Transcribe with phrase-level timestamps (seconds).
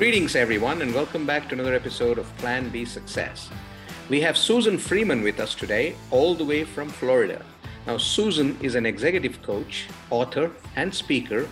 [0.00, 3.50] Greetings, everyone, and welcome back to another episode of Plan B Success.
[4.08, 7.44] We have Susan Freeman with us today, all the way from Florida.
[7.86, 11.46] Now, Susan is an executive coach, author, and speaker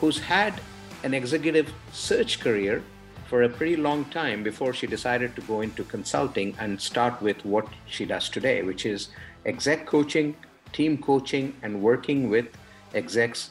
[0.00, 0.60] who's had
[1.04, 2.82] an executive search career
[3.28, 7.44] for a pretty long time before she decided to go into consulting and start with
[7.44, 9.10] what she does today, which is
[9.46, 10.34] exec coaching,
[10.72, 12.46] team coaching, and working with
[12.94, 13.50] execs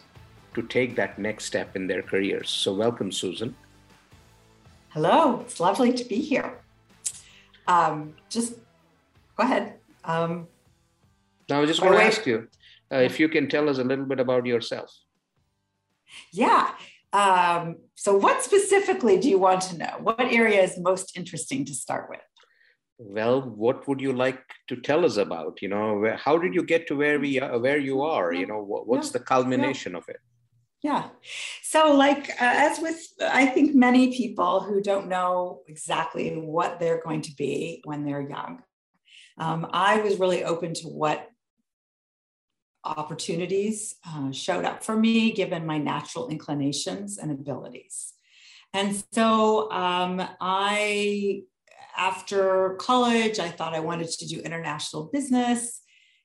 [0.55, 2.49] to take that next step in their careers.
[2.49, 3.55] So, welcome, Susan.
[4.93, 6.59] Hello, it's lovely to be here.
[7.65, 8.55] Um, just
[9.37, 9.75] go ahead.
[10.03, 10.49] Um,
[11.49, 12.49] now, I just want to ask you
[12.91, 14.93] uh, if you can tell us a little bit about yourself.
[16.33, 16.71] Yeah.
[17.13, 19.95] Um, so, what specifically do you want to know?
[20.01, 22.19] What area is most interesting to start with?
[22.97, 25.61] Well, what would you like to tell us about?
[25.61, 28.33] You know, how did you get to where we are, where you are?
[28.33, 30.20] You know, what, what's the culmination of it?
[30.84, 31.10] Yeah.
[31.62, 37.01] So, like, uh, as with, I think many people who don't know exactly what they're
[37.04, 38.63] going to be when they're young,
[39.38, 41.27] um, I was really open to what
[42.84, 48.13] opportunities uh, showed up for me given my natural inclinations and abilities.
[48.73, 51.41] And so um, I,
[51.95, 55.82] after college, I thought I wanted to do international business.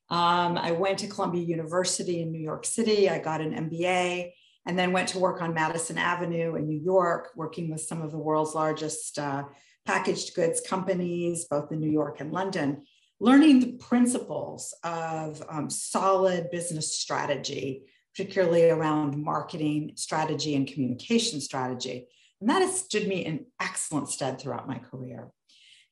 [0.09, 3.11] Um, I went to Columbia University in New York City.
[3.11, 4.31] I got an MBA
[4.67, 8.11] and then went to work on Madison Avenue in New York, working with some of
[8.11, 9.45] the world's largest uh,
[9.85, 12.83] packaged goods companies, both in New York and London
[13.21, 17.83] learning the principles of um, solid business strategy,
[18.15, 22.07] particularly around marketing strategy and communication strategy.
[22.41, 25.29] And that has stood me in excellent stead throughout my career.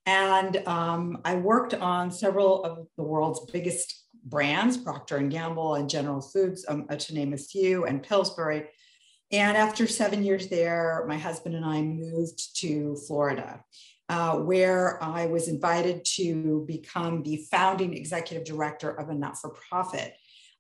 [0.07, 5.89] And um, I worked on several of the world's biggest brands, Procter & Gamble and
[5.89, 8.69] General Foods, um, uh, to name a few, and Pillsbury.
[9.31, 13.65] And after seven years there, my husband and I moved to Florida
[14.09, 19.51] uh, where I was invited to become the founding executive director of a not for
[19.51, 20.15] profit.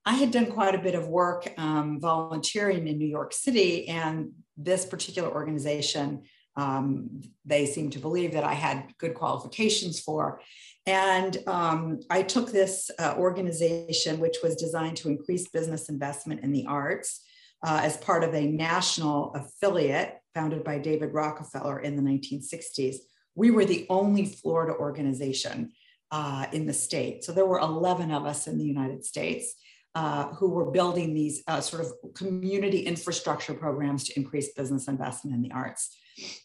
[0.06, 4.32] I had done quite a bit of work um, volunteering in New York City, and
[4.56, 6.22] this particular organization,
[6.56, 10.40] um, they seemed to believe that I had good qualifications for.
[10.86, 16.52] And um, I took this uh, organization, which was designed to increase business investment in
[16.52, 17.22] the arts,
[17.66, 22.96] uh, as part of a national affiliate founded by David Rockefeller in the 1960s
[23.34, 25.72] we were the only Florida organization
[26.10, 27.24] uh, in the state.
[27.24, 29.54] So there were 11 of us in the United States
[29.94, 35.34] uh, who were building these uh, sort of community infrastructure programs to increase business investment
[35.34, 35.96] in the arts.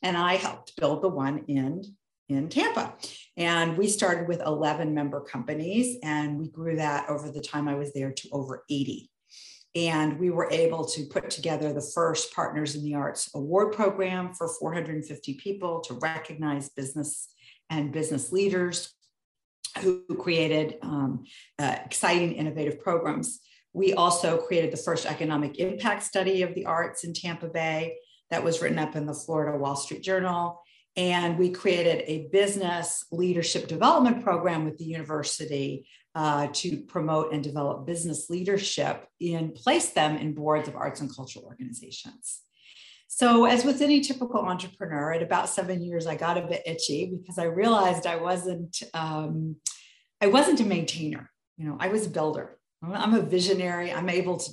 [0.01, 1.83] And I helped build the one in,
[2.29, 2.94] in Tampa.
[3.35, 7.75] And we started with 11 member companies, and we grew that over the time I
[7.75, 9.09] was there to over 80.
[9.75, 14.34] And we were able to put together the first Partners in the Arts award program
[14.34, 17.29] for 450 people to recognize business
[17.69, 18.94] and business leaders
[19.81, 21.25] who created um,
[21.59, 23.39] uh, exciting, innovative programs.
[23.73, 27.97] We also created the first economic impact study of the arts in Tampa Bay
[28.31, 30.62] that was written up in the Florida Wall Street Journal.
[30.99, 37.41] And we created a business leadership development program with the university uh, to promote and
[37.41, 42.41] develop business leadership and place them in boards of arts and cultural organizations.
[43.07, 47.09] So, as with any typical entrepreneur, at about seven years, I got a bit itchy
[47.09, 49.55] because I realized I wasn't um,
[50.19, 51.31] I wasn't a maintainer.
[51.57, 52.57] You know, I was a builder.
[52.83, 53.93] I'm a visionary.
[53.93, 54.51] I'm able to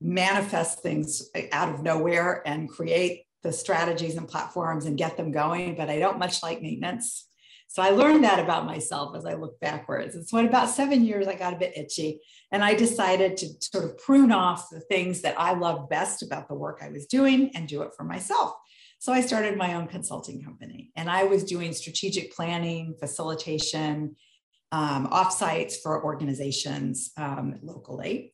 [0.00, 5.76] manifest things out of nowhere and create the strategies and platforms and get them going.
[5.76, 7.28] But I don't much like maintenance.
[7.68, 10.14] So I learned that about myself as I look backwards.
[10.14, 12.20] And so at about seven years, I got a bit itchy
[12.52, 16.48] and I decided to sort of prune off the things that I loved best about
[16.48, 18.54] the work I was doing and do it for myself.
[19.00, 24.16] So I started my own consulting company and I was doing strategic planning, facilitation,
[24.72, 28.32] um, offsites for organizations um, locally.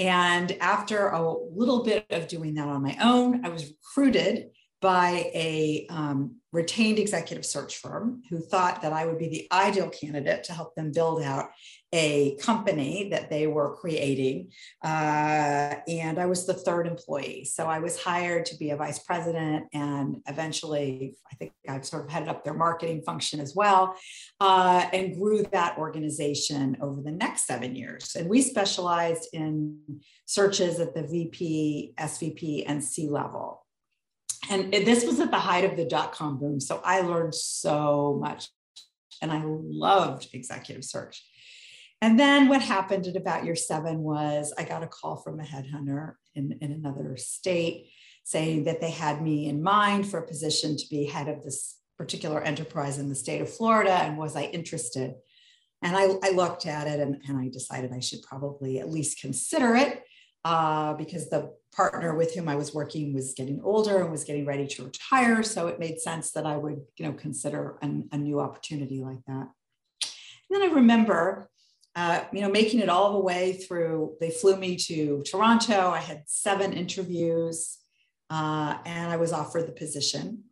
[0.00, 4.50] And after a little bit of doing that on my own, I was recruited
[4.80, 9.90] by a um, retained executive search firm who thought that I would be the ideal
[9.90, 11.50] candidate to help them build out
[11.92, 14.50] a company that they were creating.
[14.82, 17.44] Uh, and I was the third employee.
[17.44, 22.04] So I was hired to be a vice president and eventually, I think I've sort
[22.04, 23.96] of headed up their marketing function as well
[24.40, 28.14] uh, and grew that organization over the next seven years.
[28.14, 29.78] And we specialized in
[30.26, 33.64] searches at the VP, SVP, and C level
[34.48, 36.60] and this was at the height of the dot com boom.
[36.60, 38.48] So I learned so much
[39.22, 41.24] and I loved executive search.
[42.02, 45.44] And then what happened at about year seven was I got a call from a
[45.44, 47.90] headhunter in, in another state
[48.24, 51.78] saying that they had me in mind for a position to be head of this
[51.98, 53.92] particular enterprise in the state of Florida.
[53.92, 55.14] And was I interested?
[55.82, 59.20] And I, I looked at it and, and I decided I should probably at least
[59.20, 60.02] consider it
[60.44, 64.46] uh, because the partner with whom I was working was getting older and was getting
[64.46, 65.42] ready to retire.
[65.42, 69.24] So it made sense that I would, you know, consider an, a new opportunity like
[69.26, 69.48] that.
[70.02, 71.48] And then I remember,
[71.96, 74.16] uh, you know, making it all the way through.
[74.20, 75.90] They flew me to Toronto.
[75.90, 77.78] I had seven interviews,
[78.30, 80.44] uh, and I was offered the position.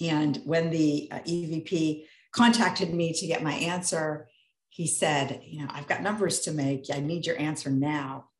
[0.00, 4.28] And when the uh, EVP contacted me to get my answer,
[4.70, 6.86] he said, you know, I've got numbers to make.
[6.92, 8.30] I need your answer now.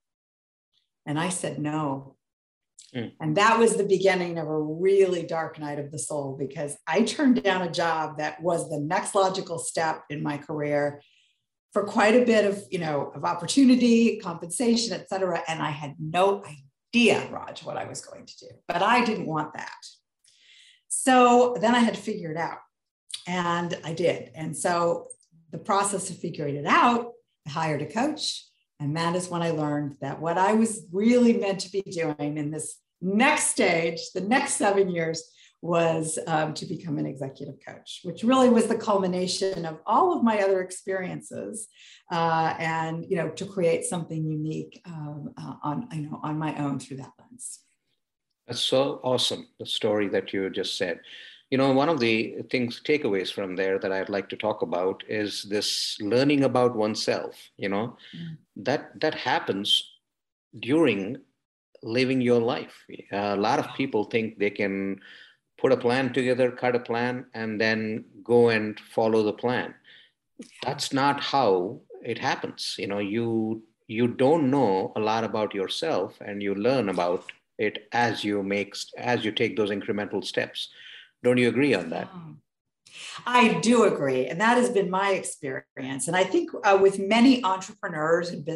[1.05, 2.17] And I said no.
[2.95, 3.13] Mm.
[3.21, 7.03] And that was the beginning of a really dark night of the soul because I
[7.03, 11.03] turned down a job that was the next logical step in my career
[11.73, 15.43] for quite a bit of, you know, of opportunity, compensation, et cetera.
[15.49, 16.45] And I had no
[16.95, 19.73] idea, Raj, what I was going to do, but I didn't want that.
[20.89, 22.59] So then I had to figure it out.
[23.27, 24.31] And I did.
[24.35, 25.07] And so
[25.51, 27.13] the process of figuring it out,
[27.47, 28.45] I hired a coach.
[28.81, 32.37] And that is when I learned that what I was really meant to be doing
[32.37, 35.23] in this next stage, the next seven years,
[35.63, 40.25] was um, to become an executive coach, which really was the culmination of all of
[40.25, 41.69] my other experiences,
[42.11, 46.55] uh, and you know, to create something unique um, uh, on you know on my
[46.57, 47.61] own through that lens.
[48.47, 49.47] That's so awesome.
[49.61, 51.01] The story that you just said
[51.53, 55.05] you know one of the things takeaways from there that i'd like to talk about
[55.07, 58.37] is this learning about oneself you know mm.
[58.57, 59.69] that that happens
[60.61, 61.19] during
[61.83, 62.77] living your life
[63.13, 64.99] a lot of people think they can
[65.63, 69.75] put a plan together cut a plan and then go and follow the plan
[70.63, 76.19] that's not how it happens you know you you don't know a lot about yourself
[76.21, 77.25] and you learn about
[77.59, 80.69] it as you make as you take those incremental steps
[81.23, 82.09] don't you agree on that?
[83.27, 84.27] I do agree.
[84.27, 86.09] And that has been my experience.
[86.09, 88.49] And I think uh, with many entrepreneurs and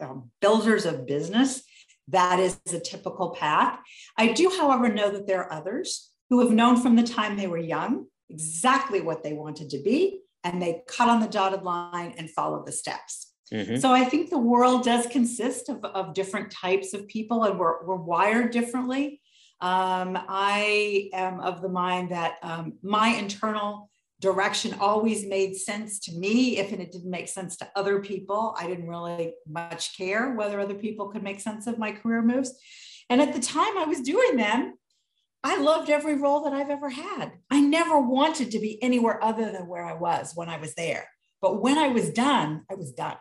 [0.00, 1.62] um, builders of business,
[2.08, 3.78] that is a typical path.
[4.18, 7.46] I do, however, know that there are others who have known from the time they
[7.46, 12.12] were young exactly what they wanted to be, and they cut on the dotted line
[12.18, 13.32] and followed the steps.
[13.52, 13.76] Mm-hmm.
[13.76, 17.86] So I think the world does consist of, of different types of people, and we're,
[17.86, 19.20] we're wired differently.
[19.60, 23.88] Um, I am of the mind that um, my internal
[24.20, 26.58] direction always made sense to me.
[26.58, 30.74] If it didn't make sense to other people, I didn't really much care whether other
[30.74, 32.52] people could make sense of my career moves.
[33.08, 34.74] And at the time I was doing them,
[35.44, 37.32] I loved every role that I've ever had.
[37.50, 41.06] I never wanted to be anywhere other than where I was when I was there.
[41.42, 43.18] But when I was done, I was done.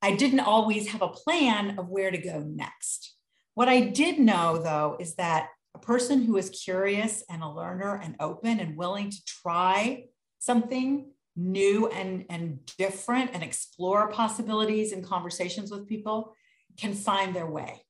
[0.00, 3.14] I didn't always have a plan of where to go next.
[3.52, 8.00] What I did know, though, is that a person who is curious and a learner
[8.02, 10.06] and open and willing to try
[10.38, 16.34] something new and, and different and explore possibilities and conversations with people
[16.78, 17.82] can find their way.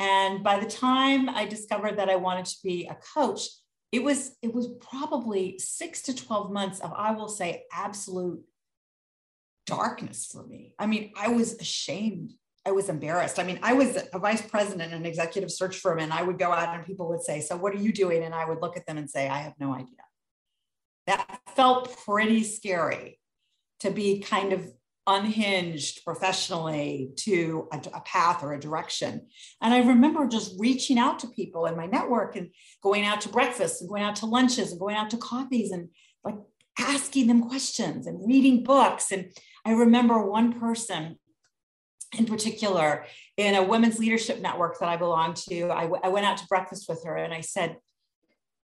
[0.00, 3.42] And by the time I discovered that I wanted to be a coach,
[3.92, 8.42] it was it was probably six to 12 months of, I will say, absolute
[9.66, 10.74] darkness for me.
[10.78, 12.32] I mean, I was ashamed
[12.66, 13.38] I was embarrassed.
[13.38, 16.38] I mean, I was a vice president in an executive search firm, and I would
[16.38, 18.22] go out and people would say, So, what are you doing?
[18.22, 19.96] And I would look at them and say, I have no idea.
[21.06, 23.18] That felt pretty scary
[23.80, 24.70] to be kind of
[25.10, 29.26] unhinged professionally to a, a, path or a direction.
[29.60, 32.50] And I remember just reaching out to people in my network and
[32.82, 35.88] going out to breakfast and going out to lunches and going out to coffees and
[36.24, 36.36] like
[36.78, 39.10] asking them questions and reading books.
[39.10, 39.32] And
[39.64, 41.18] I remember one person
[42.16, 43.04] in particular
[43.36, 45.70] in a women's leadership network that I belong to.
[45.70, 47.76] I, w- I went out to breakfast with her and I said,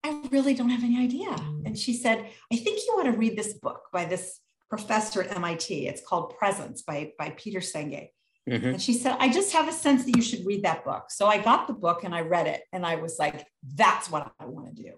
[0.04, 1.30] I really don't have any idea.
[1.30, 1.66] Mm.
[1.66, 4.40] And she said, I think you want to read this book by this
[4.72, 5.86] professor at MIT.
[5.86, 8.08] It's called Presence by, by Peter Senge.
[8.50, 8.68] Mm-hmm.
[8.70, 11.12] And she said, I just have a sense that you should read that book.
[11.12, 14.32] So I got the book and I read it and I was like, that's what
[14.40, 14.94] I want to do.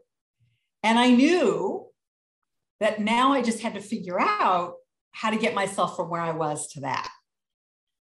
[0.83, 1.87] And I knew
[2.81, 4.75] that now I just had to figure out
[5.11, 7.09] how to get myself from where I was to that.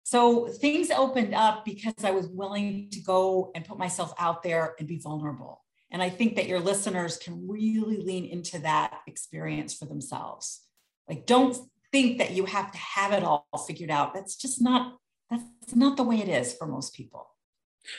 [0.04, 4.74] So things opened up because I was willing to go and put myself out there
[4.80, 5.64] and be vulnerable.
[5.92, 10.62] And I think that your listeners can really lean into that experience for themselves.
[11.10, 11.58] Like, don't
[11.92, 14.13] think that you have to have it all figured out.
[14.13, 14.98] That's just not
[15.30, 17.28] that's not the way it is for most people.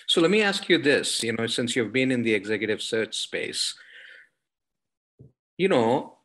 [0.07, 3.17] So let me ask you this, you know, since you've been in the executive search
[3.17, 3.75] space,
[5.57, 6.19] you know,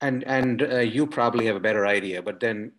[0.00, 2.72] and and uh, you probably have a better idea, but then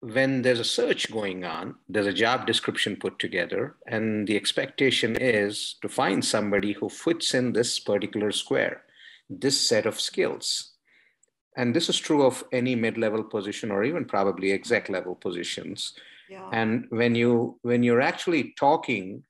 [0.00, 5.16] when there's a search going on, there's a job description put together, and the expectation
[5.16, 8.82] is to find somebody who fits in this particular square,
[9.30, 10.73] this set of skills.
[11.56, 15.94] And this is true of any mid-level position or even probably exec level positions.
[16.28, 16.48] Yeah.
[16.52, 19.24] And when you when you're actually talking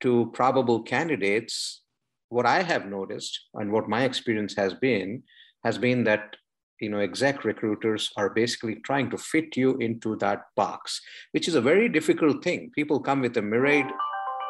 [0.00, 1.82] to probable candidates,
[2.30, 5.22] what I have noticed and what my experience has been
[5.64, 6.36] has been that
[6.80, 11.00] you know exec recruiters are basically trying to fit you into that box
[11.32, 13.86] which is a very difficult thing people come with a myriad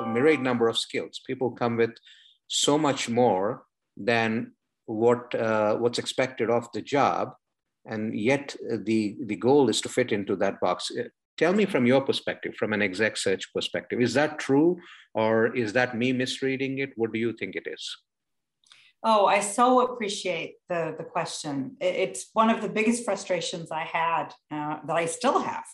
[0.00, 1.90] a myriad number of skills people come with
[2.46, 3.64] so much more
[3.96, 4.52] than
[4.90, 7.32] what uh, what's expected of the job
[7.86, 10.90] and yet the the goal is to fit into that box.
[10.90, 11.04] Uh,
[11.38, 14.76] tell me from your perspective from an exec search perspective is that true
[15.14, 16.90] or is that me misreading it?
[16.96, 17.96] What do you think it is?
[19.02, 21.76] Oh, I so appreciate the, the question.
[21.80, 25.64] It's one of the biggest frustrations I had uh, that I still have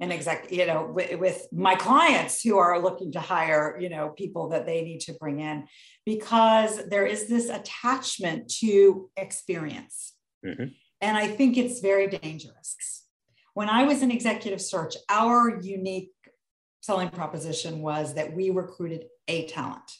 [0.00, 4.08] in exec, you know, with, with, my clients who are looking to hire, you know,
[4.08, 5.66] people that they need to bring in
[6.06, 10.14] because there is this attachment to experience.
[10.44, 10.64] Mm-hmm.
[11.02, 13.04] And I think it's very dangerous.
[13.54, 16.12] When I was in executive search, our unique
[16.80, 19.90] selling proposition was that we recruited a talent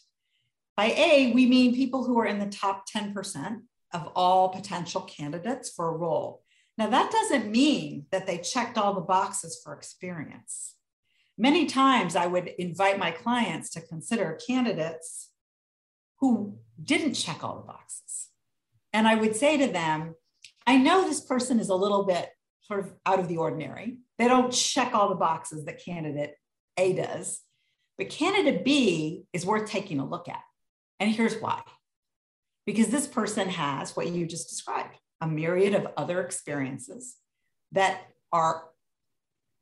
[0.80, 3.60] by A, we mean people who are in the top 10%
[3.92, 6.42] of all potential candidates for a role.
[6.78, 10.76] Now, that doesn't mean that they checked all the boxes for experience.
[11.36, 15.30] Many times I would invite my clients to consider candidates
[16.18, 18.28] who didn't check all the boxes.
[18.92, 20.14] And I would say to them,
[20.66, 22.28] I know this person is a little bit
[22.62, 23.98] sort of out of the ordinary.
[24.18, 26.34] They don't check all the boxes that candidate
[26.76, 27.40] A does,
[27.98, 30.42] but candidate B is worth taking a look at.
[30.98, 31.62] And here's why
[32.66, 37.16] because this person has what you just described a myriad of other experiences
[37.72, 38.00] that
[38.32, 38.64] are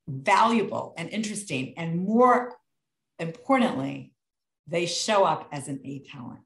[0.09, 1.75] valuable and interesting.
[1.77, 2.55] And more
[3.19, 4.13] importantly,
[4.67, 6.41] they show up as an A talent.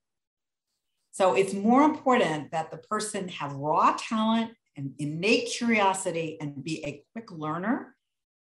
[1.13, 6.85] So it's more important that the person have raw talent and innate curiosity and be
[6.85, 7.95] a quick learner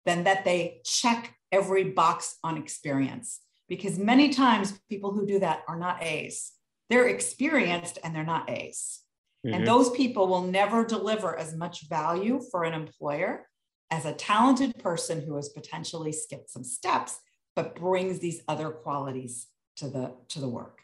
[0.06, 5.62] than that they check every box on experience because many times people who do that
[5.68, 6.52] are not A's.
[6.90, 9.03] They're experienced and they're not A's.
[9.44, 9.54] Mm-hmm.
[9.54, 13.46] And those people will never deliver as much value for an employer
[13.90, 17.18] as a talented person who has potentially skipped some steps
[17.56, 19.46] but brings these other qualities
[19.76, 20.80] to the to the work.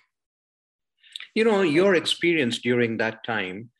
[1.34, 3.70] You know, your experience during that time,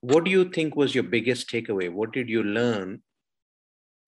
[0.00, 1.90] what do you think was your biggest takeaway?
[1.90, 3.02] What did you learn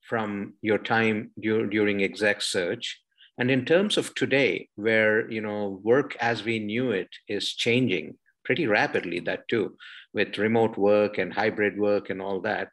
[0.00, 3.00] from your time during exec search
[3.38, 8.16] and in terms of today, where you know work as we knew it is changing
[8.45, 9.77] pretty rapidly, that too,
[10.13, 12.69] with remote work and hybrid work and all that.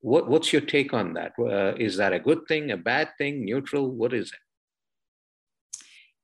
[0.00, 1.32] What, what's your take on that?
[1.38, 3.90] Uh, is that a good thing, a bad thing, neutral?
[3.90, 4.38] What is it?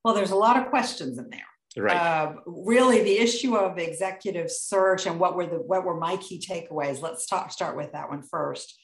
[0.04, 1.40] Well, there's a lot of questions in there.
[1.76, 1.96] Right.
[1.96, 6.38] Uh, really, the issue of executive search and what were the what were my key
[6.38, 7.02] takeaways?
[7.02, 8.78] Let's talk, start with that one first.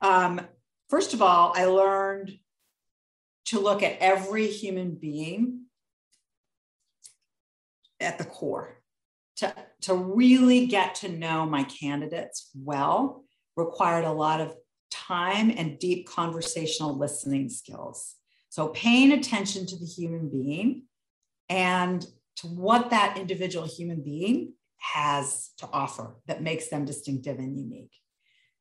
[0.00, 0.40] Um,
[0.90, 2.32] first of all, I learned
[3.46, 5.66] to look at every human being
[8.00, 8.82] at the core,
[9.36, 13.24] to, to really get to know my candidates well
[13.56, 14.54] required a lot of
[14.90, 18.14] time and deep conversational listening skills.
[18.48, 20.84] So, paying attention to the human being
[21.48, 27.58] and to what that individual human being has to offer that makes them distinctive and
[27.58, 27.92] unique.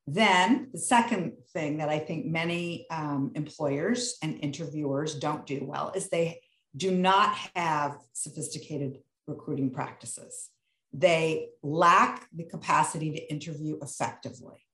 [0.08, 5.92] Then, the second thing that I think many um, employers and interviewers don't do well
[5.96, 6.42] is they
[6.76, 10.50] do not have sophisticated recruiting practices.
[10.94, 14.66] They lack the capacity to interview effectively.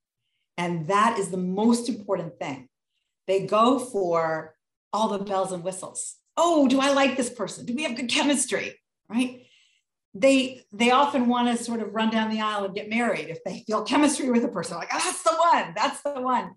[0.57, 2.67] And that is the most important thing.
[3.27, 4.55] They go for
[4.91, 6.15] all the bells and whistles.
[6.35, 7.65] Oh, do I like this person?
[7.65, 8.75] Do we have good chemistry?
[9.07, 9.45] Right?
[10.13, 13.43] they they often want to sort of run down the aisle and get married if
[13.43, 16.51] they feel chemistry with a person like oh, that's the one that's the one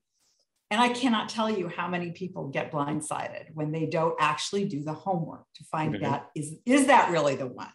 [0.71, 4.83] and i cannot tell you how many people get blindsided when they don't actually do
[4.83, 6.04] the homework to find mm-hmm.
[6.04, 7.73] that is is that really the one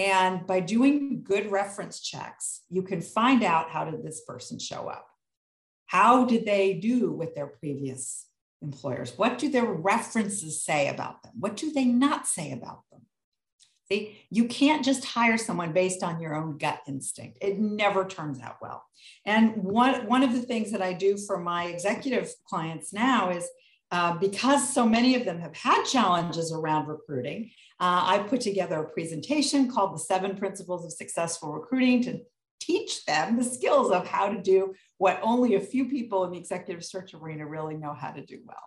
[0.00, 4.88] and by doing good reference checks you can find out how did this person show
[4.88, 5.06] up
[5.86, 8.26] how did they do with their previous
[8.62, 13.00] employers what do their references say about them what do they not say about them
[13.90, 17.38] See, you can't just hire someone based on your own gut instinct.
[17.40, 18.84] It never turns out well.
[19.26, 23.48] And one, one of the things that I do for my executive clients now is
[23.90, 28.80] uh, because so many of them have had challenges around recruiting, uh, I put together
[28.80, 32.20] a presentation called The Seven Principles of Successful Recruiting to
[32.60, 36.38] teach them the skills of how to do what only a few people in the
[36.38, 38.62] executive search arena really know how to do well.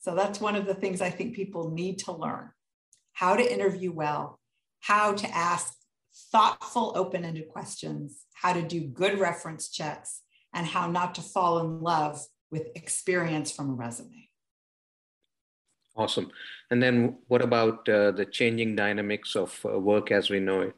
[0.00, 2.50] So that's one of the things I think people need to learn
[3.12, 4.40] how to interview well,
[4.80, 5.72] how to ask
[6.32, 10.20] thoughtful, open ended questions, how to do good reference checks,
[10.52, 14.28] and how not to fall in love with experience from a resume.
[15.96, 16.30] Awesome.
[16.70, 20.74] And then what about uh, the changing dynamics of uh, work as we know it?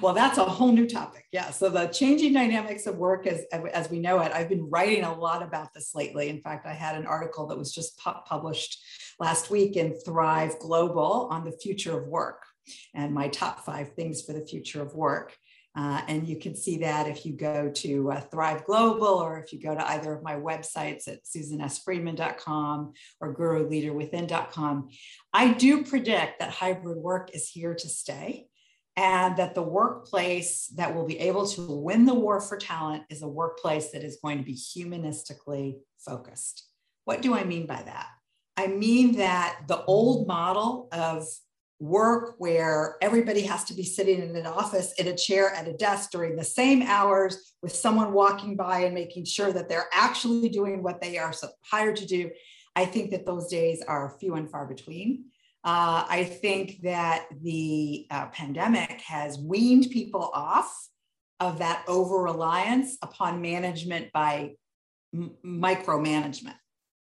[0.00, 1.26] Well, that's a whole new topic.
[1.30, 1.50] Yeah.
[1.50, 5.14] So the changing dynamics of work as, as we know it, I've been writing a
[5.14, 6.28] lot about this lately.
[6.28, 8.82] In fact, I had an article that was just pu- published
[9.20, 12.42] last week in Thrive Global on the future of work
[12.94, 15.36] and my top five things for the future of work.
[15.76, 19.52] Uh, and you can see that if you go to uh, Thrive Global or if
[19.52, 24.88] you go to either of my websites at susansfreeman.com or guruleaderwithin.com.
[25.34, 28.46] I do predict that hybrid work is here to stay
[28.96, 33.20] and that the workplace that will be able to win the war for talent is
[33.20, 36.66] a workplace that is going to be humanistically focused.
[37.04, 38.08] What do I mean by that?
[38.56, 41.26] I mean that the old model of
[41.78, 45.74] work where everybody has to be sitting in an office in a chair at a
[45.74, 50.48] desk during the same hours with someone walking by and making sure that they're actually
[50.48, 51.34] doing what they are
[51.70, 52.30] hired to do.
[52.74, 55.26] I think that those days are few and far between.
[55.64, 60.72] Uh, I think that the uh, pandemic has weaned people off
[61.40, 64.52] of that over reliance upon management by
[65.14, 66.54] micromanagement,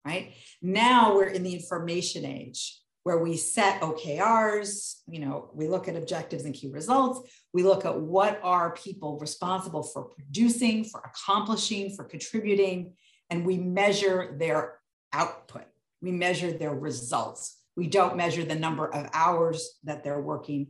[0.05, 0.33] right?
[0.61, 5.95] Now we're in the information age where we set OKRs, you know, we look at
[5.95, 11.95] objectives and key results, we look at what are people responsible for producing, for accomplishing,
[11.95, 12.93] for contributing,
[13.29, 14.79] and we measure their
[15.13, 15.65] output.
[16.01, 20.67] We measure their results we don't measure the number of hours that they're working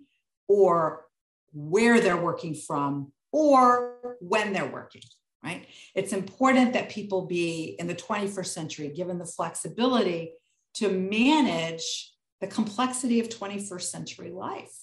[0.47, 1.05] or
[1.53, 5.01] where they're working from or when they're working,
[5.43, 5.67] right?
[5.93, 10.33] It's important that people be in the 21st century given the flexibility
[10.75, 12.11] to manage
[12.45, 14.77] the complexity of 21st century life,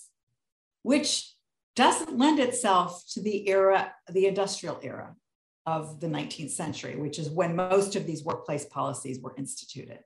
[0.82, 1.32] which
[1.76, 5.14] doesn't lend itself to the era, the industrial era
[5.64, 10.00] of the 19th century, which is when most of these workplace policies were instituted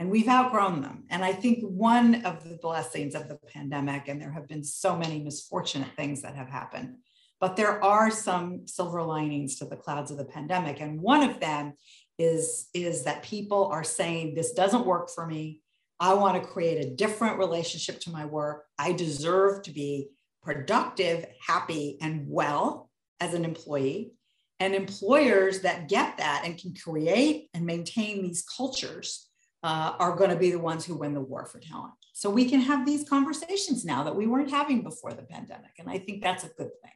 [0.00, 1.04] and we've outgrown them.
[1.10, 4.96] And I think one of the blessings of the pandemic, and there have been so
[4.96, 6.96] many misfortunate things that have happened,
[7.38, 10.80] but there are some silver linings to the clouds of the pandemic.
[10.80, 11.74] And one of them
[12.18, 15.60] is, is that people are saying, This doesn't work for me.
[16.00, 18.64] I want to create a different relationship to my work.
[18.78, 20.08] I deserve to be
[20.42, 24.12] productive, happy, and well as an employee.
[24.58, 29.28] And employers that get that and can create and maintain these cultures
[29.62, 31.92] uh, are going to be the ones who win the war for talent.
[32.14, 35.72] So we can have these conversations now that we weren't having before the pandemic.
[35.78, 36.92] And I think that's a good thing.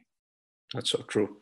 [0.73, 1.37] That's so true.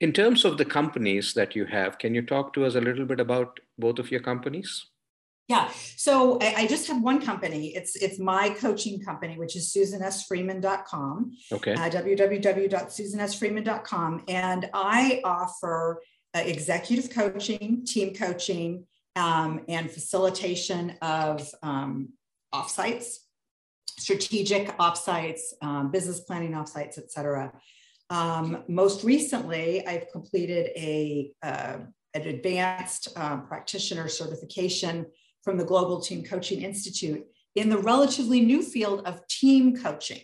[0.00, 3.04] In terms of the companies that you have, can you talk to us a little
[3.04, 4.86] bit about both of your companies?
[5.48, 5.70] Yeah.
[5.96, 7.74] So I, I, just have one company.
[7.74, 11.36] It's it's my coaching company, which is susansfreeman.com.
[11.52, 11.74] Okay.
[11.74, 14.24] Uh, www.susansfreeman.com.
[14.28, 16.00] And I offer
[16.34, 22.10] uh, executive coaching, team coaching, um, and facilitation of um,
[22.54, 23.16] offsites,
[23.98, 27.52] strategic offsites, um, business planning offsites, et cetera.
[28.10, 31.78] Um, most recently, I've completed a, uh,
[32.14, 35.06] an advanced um, practitioner certification
[35.42, 37.24] from the Global Team Coaching Institute
[37.54, 40.22] in the relatively new field of team coaching.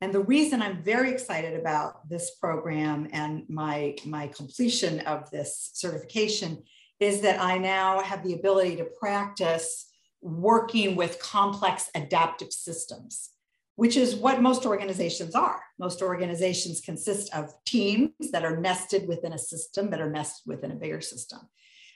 [0.00, 5.70] And the reason I'm very excited about this program and my, my completion of this
[5.74, 6.62] certification
[7.00, 13.30] is that I now have the ability to practice working with complex adaptive systems,
[13.76, 15.62] which is what most organizations are.
[15.78, 20.72] Most organizations consist of teams that are nested within a system, that are nested within
[20.72, 21.40] a bigger system.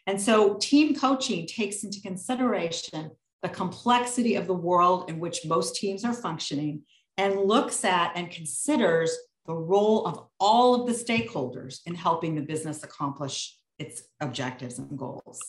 [0.06, 3.10] And so team coaching takes into consideration
[3.42, 6.82] the complexity of the world in which most teams are functioning
[7.16, 12.40] and looks at and considers the role of all of the stakeholders in helping the
[12.40, 15.40] business accomplish its objectives and goals.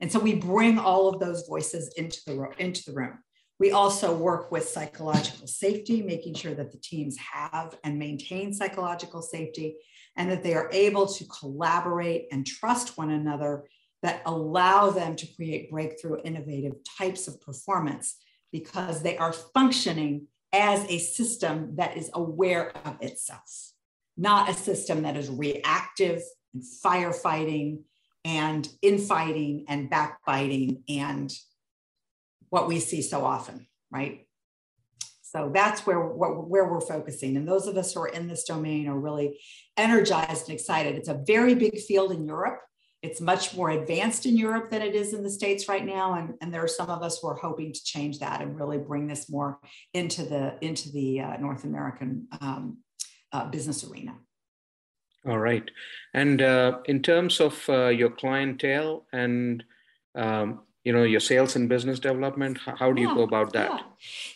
[0.00, 3.18] And so we bring all of those voices into the, into the room.
[3.58, 9.22] We also work with psychological safety, making sure that the teams have and maintain psychological
[9.22, 9.76] safety
[10.16, 13.64] and that they are able to collaborate and trust one another
[14.04, 18.16] that allow them to create breakthrough innovative types of performance
[18.52, 23.72] because they are functioning as a system that is aware of itself,
[24.18, 27.78] not a system that is reactive and firefighting
[28.26, 31.34] and infighting and backbiting and
[32.50, 34.26] what we see so often, right?
[35.22, 37.38] So that's where, where we're focusing.
[37.38, 39.40] And those of us who are in this domain are really
[39.78, 40.94] energized and excited.
[40.94, 42.60] It's a very big field in Europe.
[43.04, 46.14] It's much more advanced in Europe than it is in the States right now.
[46.14, 48.78] And, and there are some of us who are hoping to change that and really
[48.78, 49.58] bring this more
[49.92, 52.78] into the, into the uh, North American um,
[53.30, 54.14] uh, business arena.
[55.26, 55.70] All right.
[56.14, 59.64] And uh, in terms of uh, your clientele and
[60.14, 63.70] um, you know your sales and business development, how do you yeah, go about that?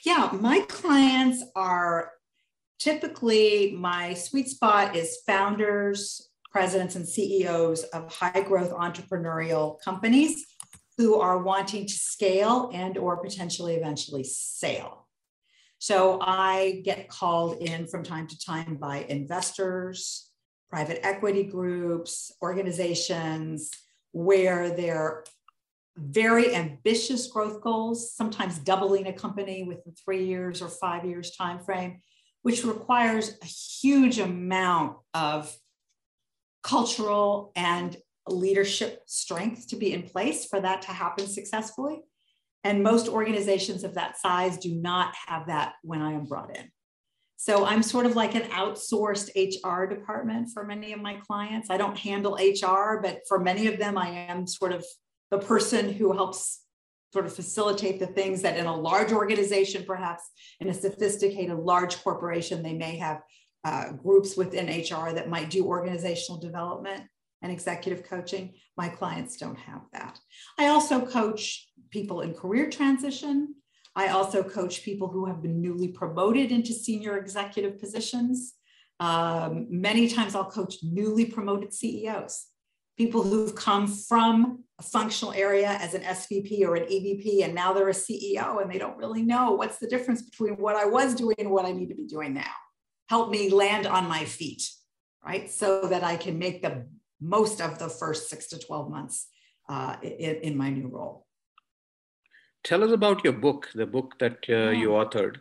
[0.04, 0.30] Yeah.
[0.30, 2.12] yeah, my clients are
[2.78, 6.27] typically my sweet spot is founders,
[6.58, 10.44] presidents, and CEOs of high growth entrepreneurial companies
[10.96, 15.06] who are wanting to scale and or potentially eventually sale.
[15.78, 20.32] So I get called in from time to time by investors,
[20.68, 23.70] private equity groups, organizations
[24.10, 25.22] where they're
[25.96, 31.60] very ambitious growth goals, sometimes doubling a company within three years or five years time
[31.60, 32.00] frame,
[32.42, 35.56] which requires a huge amount of
[36.62, 37.96] cultural and
[38.28, 42.00] leadership strength to be in place for that to happen successfully.
[42.64, 46.70] And most organizations of that size do not have that when I am brought in.
[47.36, 51.70] So I'm sort of like an outsourced HR department for many of my clients.
[51.70, 54.84] I don't handle HR, but for many of them, I am sort of
[55.30, 56.64] the person who helps
[57.12, 60.24] sort of facilitate the things that in a large organization, perhaps
[60.60, 63.22] in a sophisticated large corporation, they may have
[63.64, 67.04] uh, groups within HR that might do organizational development
[67.42, 68.54] and executive coaching.
[68.76, 70.18] My clients don't have that.
[70.58, 73.54] I also coach people in career transition.
[73.94, 78.54] I also coach people who have been newly promoted into senior executive positions.
[79.00, 82.46] Um, many times I'll coach newly promoted CEOs,
[82.96, 87.72] people who've come from a functional area as an SVP or an EVP, and now
[87.72, 91.14] they're a CEO and they don't really know what's the difference between what I was
[91.14, 92.54] doing and what I need to be doing now.
[93.08, 94.68] Help me land on my feet,
[95.24, 95.50] right?
[95.50, 96.86] So that I can make the
[97.20, 99.28] most of the first six to 12 months
[99.68, 101.26] uh, in, in, my new role.
[102.64, 105.36] Tell us about your book, the book that uh, you authored.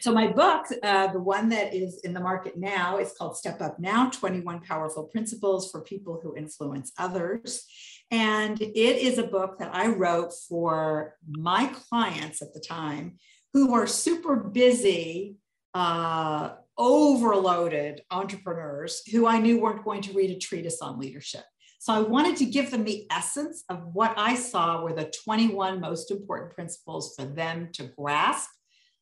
[0.00, 3.60] So my book, uh, the one that is in the market now, is called Step
[3.60, 7.66] Up Now: 21 Powerful Principles for People Who Influence Others.
[8.10, 13.18] And it is a book that I wrote for my clients at the time
[13.52, 15.36] who were super busy,
[15.74, 21.44] uh, overloaded entrepreneurs who I knew weren't going to read a treatise on leadership.
[21.78, 25.80] So I wanted to give them the essence of what I saw were the 21
[25.80, 28.48] most important principles for them to grasp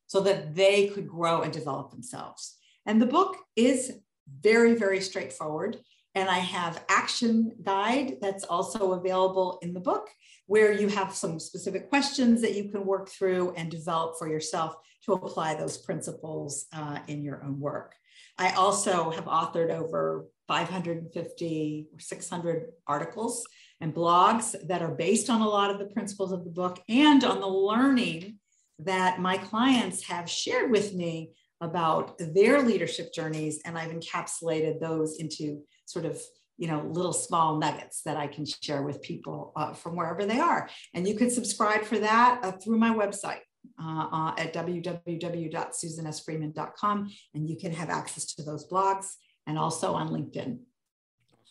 [0.07, 2.57] so that they could grow and develop themselves.
[2.85, 3.93] And the book is
[4.41, 5.79] very, very straightforward.
[6.15, 10.09] And I have action guide that's also available in the book
[10.47, 14.75] where you have some specific questions that you can work through and develop for yourself
[15.05, 17.95] to apply those principles uh, in your own work.
[18.37, 23.45] I also have authored over 550 or 600 articles
[23.81, 27.23] and blogs that are based on a lot of the principles of the book and
[27.23, 28.39] on the learning
[28.79, 33.61] that my clients have shared with me about their leadership journeys.
[33.65, 36.19] And I've encapsulated those into sort of
[36.57, 40.39] you know little small nuggets that i can share with people uh, from wherever they
[40.39, 43.39] are and you can subscribe for that uh, through my website
[43.81, 49.15] uh, uh at www.susansfreeman.com and you can have access to those blogs
[49.47, 50.59] and also on linkedin.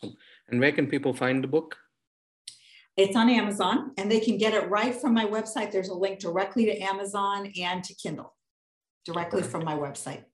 [0.02, 0.16] Awesome.
[0.48, 1.76] and where can people find the book?
[2.96, 5.72] It's on amazon and they can get it right from my website.
[5.72, 8.34] There's a link directly to amazon and to kindle
[9.04, 10.24] directly from my website.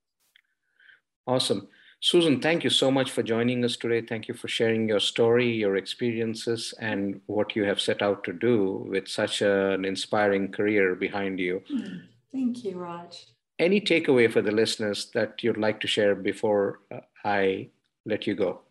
[1.25, 1.67] Awesome
[2.01, 4.01] Susan, thank you so much for joining us today.
[4.01, 8.31] Thank you for sharing your story, your experiences, and what you have set out to
[8.31, 11.61] do with such an inspiring career behind you.
[11.69, 11.97] Hmm.
[12.31, 13.25] Thank you, Raj.
[13.57, 17.71] Any takeaway for the listeners that you'd like to share before uh, I
[18.05, 18.61] let you go?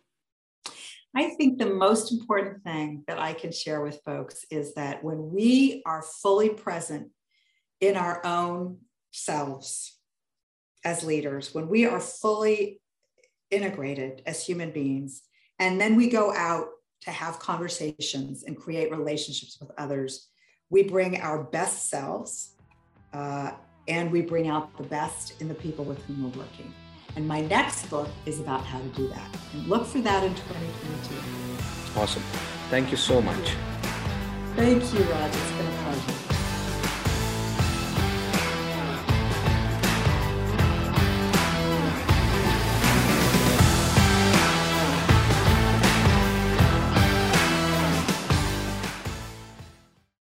[1.15, 5.31] I think the most important thing that I can share with folks is that when
[5.31, 7.09] we are fully present
[7.79, 8.79] in our own
[9.11, 9.99] selves
[10.83, 12.81] as leaders, when we are fully
[13.51, 15.23] integrated as human beings.
[15.59, 16.67] And then we go out
[17.01, 20.27] to have conversations and create relationships with others.
[20.69, 22.55] We bring our best selves
[23.13, 23.51] uh,
[23.87, 26.73] and we bring out the best in the people with whom we're working.
[27.15, 29.35] And my next book is about how to do that.
[29.53, 31.99] And look for that in 2022.
[31.99, 32.23] Awesome.
[32.69, 33.55] Thank you so much.
[34.55, 35.58] Thank you, Raj.